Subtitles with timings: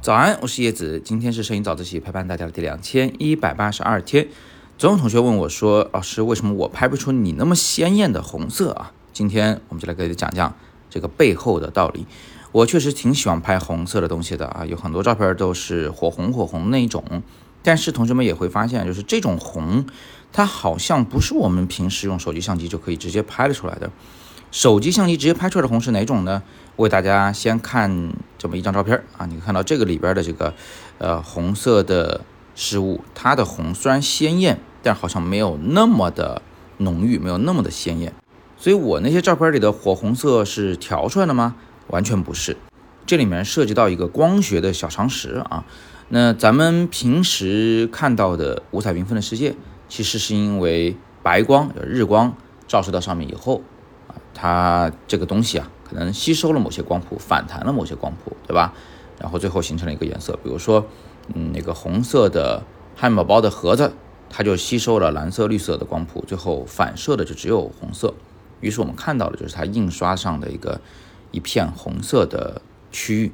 [0.00, 4.28] 早安，我是叶子，今天是摄影早自习陪伴大家的第两千一百八十二天。
[4.78, 10.54] 总有同学问我说：“老师，为什么我拍不出你那么鲜艳的红色啊？”今天我们就来给大家讲讲
[10.88, 12.06] 这个背后的道理。
[12.52, 17.02] 我确实挺喜欢拍红色的东西的啊，有很多照片都是火红火红那一种。
[17.62, 19.84] 但是同学们也会发现，就是这种红，
[20.32, 23.90] 它好像不是我们平时用手机相机就可以直接拍得出来的。
[24.50, 26.42] 手机相机直接拍出来的红是哪种呢？
[26.76, 30.54] 我给大家先看这么一张照片啊，你看到这个里边的这个
[30.98, 32.20] 呃红色的
[32.54, 36.40] 事物，它的红虽然鲜艳，但好像没有那么的
[36.78, 38.12] 浓郁，没有那么的鲜艳。
[38.56, 41.56] 所以我那些照片里的火红色是调出来的吗？
[41.88, 42.56] 完全不是。
[43.04, 45.64] 这里面涉及到一个光学的小常识啊。
[46.08, 49.54] 那咱们平时看到的五彩缤纷的世界，
[49.88, 52.36] 其实是因为白光、日光
[52.66, 53.62] 照射到上面以后，
[54.38, 58.74] 它这个东西啊，可能吸收了某些光谱，反弹了某些光谱，对吧？
[59.18, 60.38] 然后最后形成了一个颜色。
[60.44, 60.86] 比如说，
[61.34, 62.62] 嗯，那个红色的
[62.94, 63.94] 汉堡包的盒子，
[64.28, 68.12] 它就吸收了蓝色、绿色的光谱，最后反射的就只有红色。
[68.60, 70.80] 于是我们看到的就是它印刷上的一个
[71.30, 72.60] 一片红色的
[72.92, 73.32] 区域。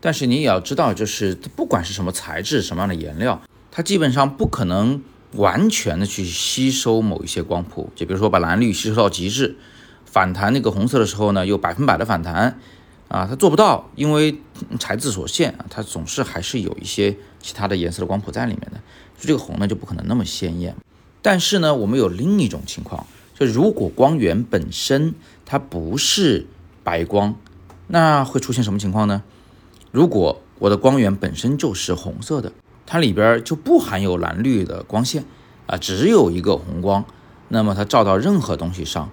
[0.00, 5.00] 但是你也要知道，就是不管是什么材质、什么样的颜料，它基本上不可能
[5.34, 7.90] 完全的去吸收某一些光谱。
[7.94, 9.56] 就比如说把蓝绿吸收到极致，
[10.12, 12.58] 反弹那个红色的时候呢，又百分百的反弹，
[13.08, 14.38] 啊，它做不到，因为
[14.78, 18.72] 材质所限啊，它总是还是有一些其他的颜色的光谱在里面的，
[19.16, 20.76] 所以这个红呢就不可能那么鲜艳。
[21.22, 25.14] 但是呢，我们有另一种情况，就如果光源本身
[25.46, 26.46] 它不是
[26.84, 27.34] 白光，
[27.86, 29.22] 那会出现什么情况呢？
[29.90, 32.52] 如果我的光源本身就是红色的，
[32.84, 35.24] 它里边就不含有蓝绿的光线
[35.66, 37.02] 啊，只有一个红光，
[37.48, 39.08] 那么它照到任何东西上，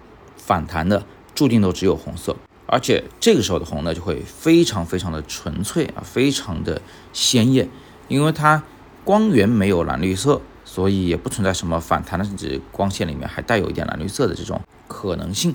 [0.50, 1.05] 反弹的
[1.36, 6.81] 注定都只有红色，而且这个时候的红呢就会非常非常的纯粹啊，非常的
[7.14, 7.69] 鲜艳，
[8.08, 8.64] 因为它
[9.03, 15.54] 光源没有蓝绿色，所以也不存在什么反弹的，甚至光线里面还带有一点蓝绿色的这种可能性。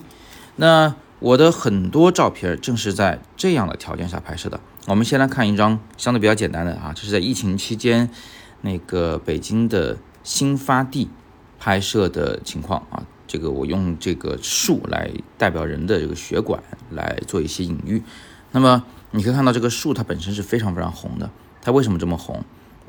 [0.54, 4.60] 那我的很多照片正是在这样的条件下拍摄的。
[4.86, 8.08] 我们先来看一张相对比较简单的啊，这是在疫情期间
[8.60, 11.10] 那个北京的新发地
[11.58, 13.02] 拍摄的情况啊。
[13.34, 18.00] 这个我用这个树来代表人的这个血管来做一些隐喻。
[18.52, 21.28] 那么你可以看到这个树它本身是非常非常红的，
[21.60, 22.44] 它为什么这么红？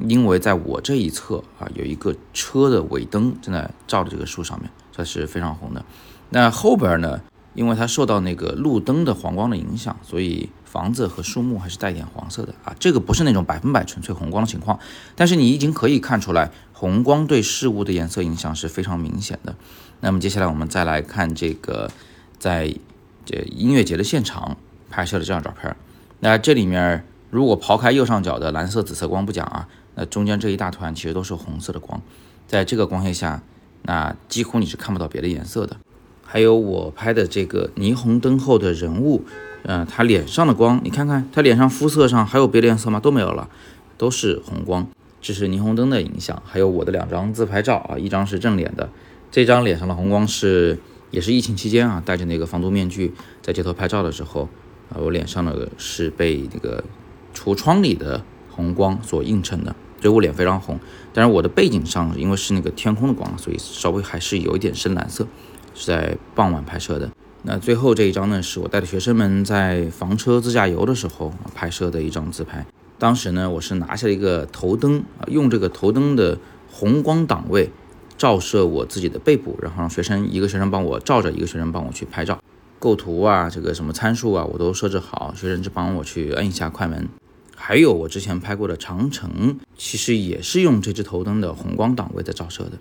[0.08, 5.84] 因为在我这一侧啊有一个车的尾灯正在照着这个树上面，它是非常红的。
[6.30, 7.20] 那后边呢？
[7.56, 12.76] 因为它受到那个路灯的黄光的影响，所以房子和树木还是带点黄色的啊。
[12.78, 14.78] 这个不是那种百分百纯粹红光的情况，
[15.16, 19.56] 但是你已经可以看出来，红光对事物的颜色影响是非常明显的。
[20.02, 21.90] 那么接下来我们再来看这个
[22.38, 22.76] 在
[23.24, 24.58] 这音乐节的现场
[24.90, 25.74] 拍摄的这张照片。
[26.20, 32.02] 那这里面如果刨开右上角的蓝色、紫色光不讲啊，那中间这一大团其实都是红色的光，
[32.48, 33.42] 在这个光线下，
[33.84, 35.78] 那几乎你是看不到别的颜色的。
[36.28, 39.24] 还有我拍的这个霓虹灯后的人物，
[39.64, 43.00] 嗯，他脸上的光，你看看他脸上肤色上还有别的颜色吗？
[43.00, 43.48] 都没有了，
[43.98, 44.86] 都是红光，
[45.22, 46.42] 这是霓虹灯的影响。
[46.44, 48.90] 还有我的两张自拍照啊，一张是正脸的，
[49.32, 50.78] 这张脸上的红光是
[51.12, 54.50] 也是疫情期间啊，戴着那个防毒面具在街头拍照的时候
[54.90, 56.84] 啊，我脸上的是被那个
[57.34, 60.80] 橱窗里的红光所映衬的，所以我脸非常红。
[61.14, 65.26] 但是我的背景上因为是那个天空的光，所以稍微还是有一点深蓝色。
[65.76, 67.12] 是在傍晚拍摄的。
[67.44, 72.66] 那最后这一张呢，是我带着学生们在房车自驾游的时候拍摄的一张自拍。
[72.98, 76.40] 当时呢，我是拿下了一个头灯啊，用这个头灯的
[76.72, 77.70] 红光档位
[78.18, 82.42] 照射我自己的背部，然后让学生一个学生帮我照着，一个学生帮我去拍照。
[82.80, 87.08] 构图啊，这个什么参数啊，我都设置好，学生只帮我去摁一下快门。
[87.56, 92.72] 还有我之前拍过的长城，其实也是用这只头灯的红光档位在照射的。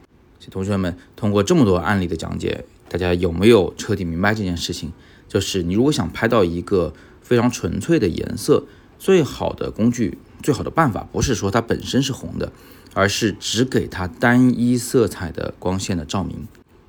[0.51, 2.65] 同学们，通过这么多案例的讲解。
[2.95, 4.93] 大家有没有彻底明白这件事情？
[5.27, 8.67] 就是你如果想拍到一个非常纯粹的颜色，
[9.01, 12.53] 最好的工具、最好的办法，不是说它本身是红的，
[12.93, 16.47] 而是只给它单一色彩的光线的照明。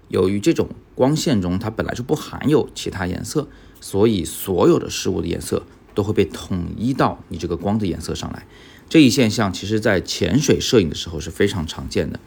[0.10, 3.48] 由于这种光线中它本来就不含有其他颜色，
[3.81, 5.63] 所以所有的事物的颜色
[5.96, 8.46] 都会被统一到你这个光的颜色上来。
[8.88, 12.19] 这一现象其实在潜水摄影的时候是非常常见的。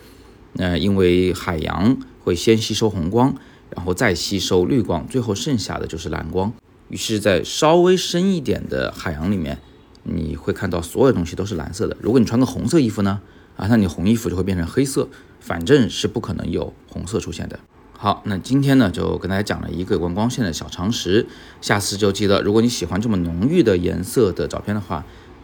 [0.55, 3.37] 那因为海洋会先吸收红光。
[3.75, 6.53] 然后再吸收绿光，最后剩下的就是蓝光。
[6.89, 9.59] 于是，在稍微深一点的海洋里面，
[10.03, 11.97] 你会看到所有东西都是蓝色的。
[12.01, 13.21] 如果你穿个红色衣服呢？
[13.57, 15.09] 啊，那你红衣服就会变成黑色。
[15.41, 17.59] 反正是不可能有红色出现的。
[17.97, 21.27] 好，那今天呢就跟大家讲了一个有关光线的小常识，
[21.63, 24.97] 下次就记得，如果你喜欢这么浓郁的颜色的照片的话，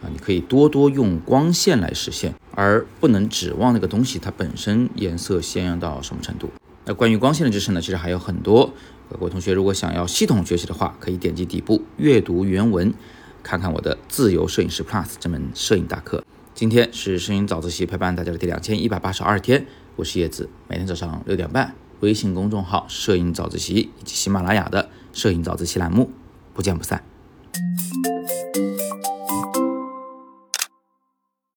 [0.03, 6.50] 啊，你可以多多用光线来实现，而不能指望那个东西它本身颜色鲜艳到什么程度。
[6.87, 8.73] 那关于光线的知识呢，其实还有很多。
[9.11, 12.93] 各位同学如果想要系统学习的话，可以点击底部阅读原文，
[13.43, 16.25] 看看我的自由摄影师 Plus 这门摄影大课。
[16.55, 19.67] 今天是摄影早自习陪伴大家的第两千一百八十二天，
[19.97, 21.75] 我是叶子，每天早上六点半。
[22.01, 26.11] 微信公众号“摄影早自习”以及喜马拉雅的“摄影早自习”栏目，
[26.53, 27.03] 不见不散。